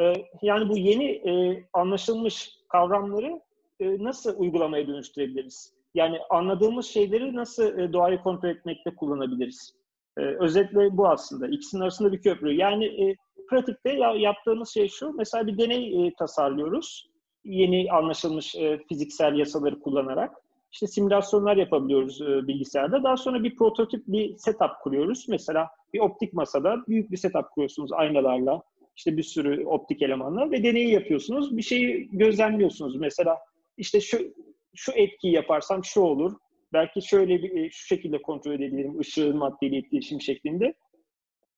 E, 0.00 0.12
yani 0.42 0.68
bu 0.68 0.76
yeni 0.78 1.04
e, 1.04 1.64
anlaşılmış 1.72 2.50
kavramları 2.68 3.40
e, 3.80 4.04
nasıl 4.04 4.38
uygulamaya 4.38 4.86
dönüştürebiliriz? 4.86 5.72
Yani 5.94 6.18
anladığımız 6.30 6.86
şeyleri 6.86 7.36
nasıl 7.36 7.78
e, 7.78 7.92
doğayı 7.92 8.18
kontrol 8.18 8.48
etmekte 8.48 8.94
kullanabiliriz? 8.94 9.74
E, 10.18 10.20
özetle 10.20 10.96
bu 10.96 11.08
aslında. 11.08 11.48
İkisinin 11.48 11.82
arasında 11.82 12.12
bir 12.12 12.22
köprü. 12.22 12.52
Yani 12.52 13.16
pratikte 13.50 13.92
ya, 13.92 14.12
yaptığımız 14.12 14.68
şey 14.68 14.88
şu. 14.88 15.12
Mesela 15.12 15.46
bir 15.46 15.58
deney 15.58 16.12
tasarlıyoruz. 16.18 17.10
Yeni 17.44 17.92
anlaşılmış 17.92 18.54
fiziksel 18.88 19.34
yasaları 19.34 19.80
kullanarak 19.80 20.44
işte 20.72 20.86
simülasyonlar 20.86 21.56
yapabiliyoruz 21.56 22.20
bilgisayarda. 22.20 23.04
Daha 23.04 23.16
sonra 23.16 23.42
bir 23.42 23.56
prototip, 23.56 24.02
bir 24.06 24.36
setup 24.36 24.70
kuruyoruz. 24.82 25.26
Mesela 25.28 25.68
bir 25.92 26.00
optik 26.00 26.32
masada 26.32 26.76
büyük 26.88 27.10
bir 27.10 27.16
setup 27.16 27.50
kuruyorsunuz 27.50 27.92
aynalarla, 27.92 28.62
işte 28.96 29.16
bir 29.16 29.22
sürü 29.22 29.64
optik 29.64 30.02
elemanla 30.02 30.50
ve 30.50 30.62
deneyi 30.62 30.90
yapıyorsunuz. 30.90 31.56
Bir 31.56 31.62
şeyi 31.62 32.08
gözlemliyorsunuz. 32.12 32.96
Mesela 32.96 33.38
işte 33.76 34.00
şu 34.00 34.34
şu 34.74 34.92
etkiyi 34.92 35.34
yaparsam 35.34 35.84
şu 35.84 36.00
olur. 36.00 36.32
Belki 36.72 37.02
şöyle 37.02 37.42
bir 37.42 37.56
e, 37.56 37.70
şu 37.70 37.86
şekilde 37.86 38.22
kontrol 38.22 38.52
edebilirim 38.52 38.98
ışığın 38.98 39.36
maddeyle 39.36 39.76
etkileşim 39.76 40.20
şeklinde. 40.20 40.74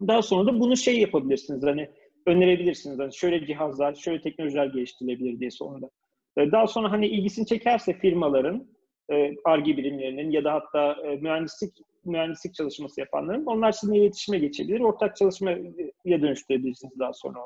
Daha 0.01 0.23
sonra 0.23 0.47
da 0.47 0.61
bunu 0.61 0.77
şey 0.77 1.01
yapabilirsiniz. 1.01 1.63
Hani 1.63 1.91
önerebilirsiniz. 2.27 2.99
Hani 2.99 3.15
şöyle 3.15 3.47
cihazlar, 3.47 3.95
şöyle 3.95 4.21
teknolojiler 4.21 4.67
geliştirilebilir 4.67 5.41
diye 5.41 5.51
sonunda. 5.51 5.91
E, 6.37 6.53
Daha 6.53 6.67
sonra 6.67 6.91
hani 6.93 7.07
ilgisini 7.07 7.47
çekerse 7.47 7.99
firmaların 7.99 8.69
e, 9.13 9.35
ARGE 9.45 9.77
birimlerinin 9.77 10.31
ya 10.31 10.45
da 10.45 10.53
hatta 10.55 10.97
mühendislik 11.21 11.75
mühendislik 12.05 12.55
çalışması 12.55 13.01
yapanların 13.01 13.47
onlar 13.47 13.73
sizinle 13.73 13.99
iletişime 13.99 14.39
geçebilir. 14.39 14.81
Ortak 14.81 15.17
çalışmaya 15.17 15.59
dönüştürebilirsiniz 16.07 16.99
daha 16.99 17.13
sonra. 17.13 17.39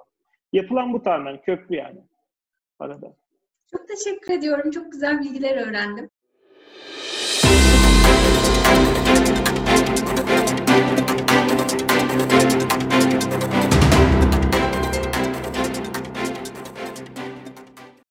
Yapılan 0.53 0.93
bu 0.93 1.03
tamamen 1.03 1.41
köprü 1.41 1.77
yani 1.77 2.01
arada. 2.79 3.17
Çok 3.73 3.89
teşekkür 3.89 4.33
ediyorum. 4.33 4.71
Çok 4.71 4.93
güzel 4.93 5.21
bilgiler 5.21 5.67
öğrendim. 5.67 6.11